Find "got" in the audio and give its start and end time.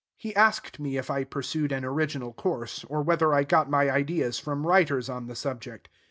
3.43-3.69